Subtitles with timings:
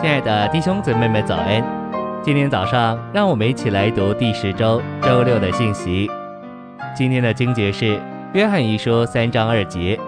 [0.00, 1.60] 亲爱的弟兄姊妹们，早安！
[2.22, 6.08] 今天早上，让我们一起来读第十周周六的信息。
[6.96, 7.96] 今天的经节是
[8.32, 9.98] 《约翰一书》三章二节。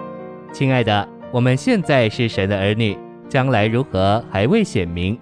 [0.53, 2.97] 亲爱的，我们现在是神的儿女，
[3.27, 5.19] 将来如何还未显明，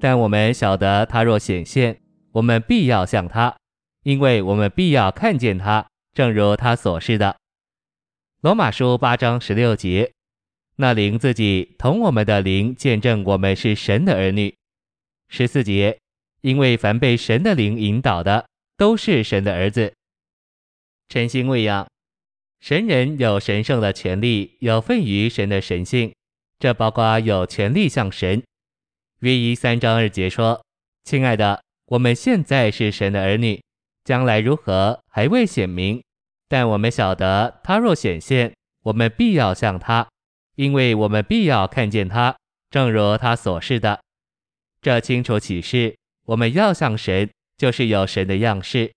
[0.00, 1.98] 但我们晓得他若显现，
[2.32, 3.54] 我们必要像他，
[4.02, 7.36] 因为我们必要看见他，正如他所示的。
[8.40, 10.15] 罗马书八章十六节。
[10.78, 14.54] 那灵自己同我们的灵见证我们是神的儿女。
[15.28, 15.98] 十四节，
[16.42, 18.46] 因为凡被神的灵引导的，
[18.76, 19.94] 都是神的儿子。
[21.08, 21.88] 晨星喂养，
[22.60, 26.12] 神人有神圣的权利，有份于神的神性，
[26.58, 28.42] 这包括有权利像神。
[29.20, 30.62] 约一三章二节说
[31.04, 33.62] ：“亲爱的，我们现在是神的儿女，
[34.04, 36.02] 将来如何还未显明，
[36.48, 38.52] 但我们晓得他若显现，
[38.82, 40.06] 我们必要像他。”
[40.56, 42.36] 因为我们必要看见他，
[42.70, 44.00] 正如他所示的。
[44.82, 48.92] 这清楚启示，我们要像神，就是有神的样式。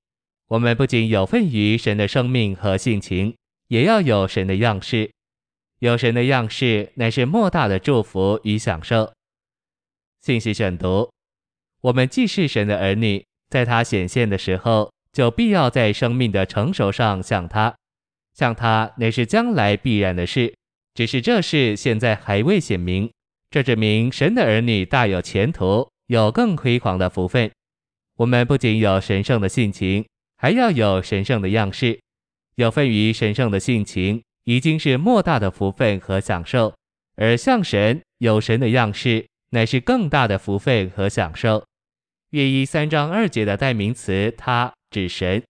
[0.48, 3.36] 我们不仅有份于神的生命和性情，
[3.68, 5.12] 也要有神的样式。
[5.80, 9.14] 有神的样式，乃是莫大的祝福与享受。
[10.22, 11.10] 信息选读：
[11.82, 17.76] 我们既是神的儿女，在他显现的时候，就必要在生命的成熟上像他。
[18.34, 20.54] 像他，乃是将来必然的事。
[21.00, 23.10] 只是这事现在还未显明，
[23.50, 27.50] 这指明神的儿女大有前途，有更辉煌的福分。
[28.18, 30.06] 我们不仅有神圣的性情，
[30.36, 31.98] 还要有神圣的样式。
[32.56, 36.74] 有份于神圣的性情，已经是莫大的福分和享受；
[37.16, 41.64] 而像神有神的样式，乃是更大的福分和享受。
[42.32, 45.42] 约一三章二节的代名词“他”指神，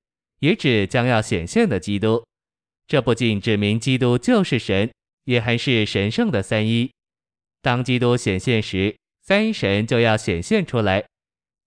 [0.41, 2.23] 也指将要显现的基督。
[2.87, 4.87] 这不仅指明基督就是神。
[5.29, 6.89] 也还是神圣的三一。
[7.61, 11.05] 当基督显现时，三一神就要显现出来。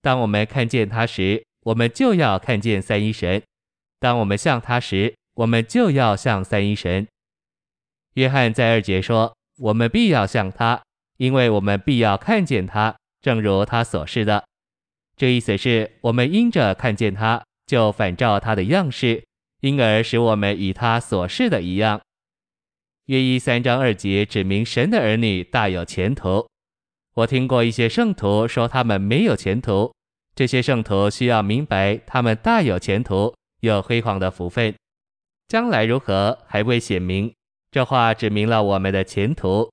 [0.01, 3.41] 当我们看见他时，我们就要看见三一神；
[4.01, 7.07] 当我们像他时，我们就要像三一神。
[8.15, 10.83] 约翰在二节说：“我们必要像他，
[11.19, 14.43] 因为我们必要看见他，正如他所示的。”
[15.17, 19.23] 这意思是我们因着看见他，就反照他的样式，
[19.61, 22.01] 因而使我们与他所示的一样。
[23.07, 26.47] 约一三章二节指明神的儿女大有前途。
[27.15, 29.93] 我听过一些圣徒说他们没有前途，
[30.37, 34.73] 这些圣徒需要明白他们大有前途，有辉煌的福分。
[35.49, 37.35] 将来如何还未显明，
[37.73, 39.69] 这话指明了我们的前途。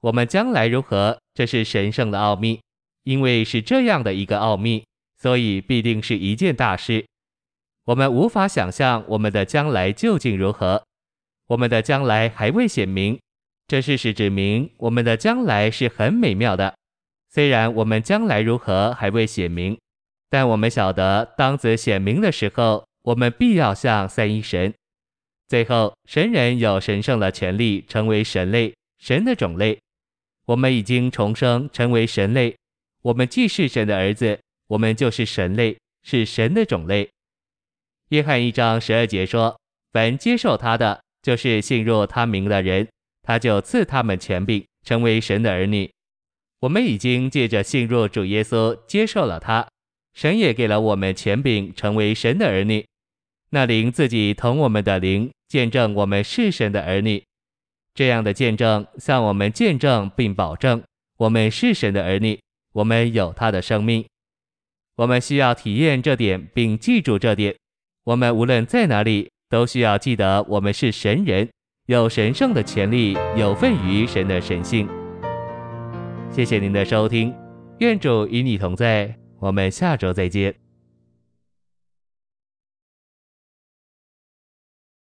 [0.00, 2.58] 我们将来如何，这是神圣的奥秘，
[3.04, 4.82] 因为是这样的一个奥秘，
[5.20, 7.04] 所以必定是一件大事。
[7.84, 10.82] 我们无法想象我们的将来究竟如何。
[11.52, 13.20] 我们的将来还未显明，
[13.66, 16.74] 这事实指明我们的将来是很美妙的。
[17.28, 19.78] 虽然我们将来如何还未显明，
[20.30, 24.72] 但我们晓得当子显明的时候，我们必要像三一神。
[25.46, 29.78] 最后，神人有神圣的权利成为神类，神的种类。
[30.46, 32.56] 我们已经重生成为神类，
[33.02, 37.10] 我们既是神的儿子，我们就是神类，是神的种类。
[38.08, 39.60] 约翰一章十二节说
[39.92, 42.88] ：“凡接受他的。”就是信入他名的人，
[43.22, 45.90] 他就赐他们权柄，成为神的儿女。
[46.60, 49.66] 我们已经借着信入主耶稣，接受了他，
[50.14, 52.84] 神也给了我们权柄，成为神的儿女。
[53.50, 57.22] 那灵自己同我们的灵见证我们是神的儿女，
[57.94, 60.82] 这样的见证向我们见证并保证
[61.18, 62.40] 我们是神的儿女，
[62.72, 64.04] 我们有他的生命。
[64.96, 67.56] 我们需要体验这点，并记住这点。
[68.04, 69.31] 我们无论在哪里。
[69.52, 71.46] 都需要记得，我们是神人，
[71.84, 74.88] 有神圣的权利，有份于神的神性。
[76.30, 77.34] 谢谢您的收听，
[77.80, 80.61] 愿主与你同在，我们下周再见。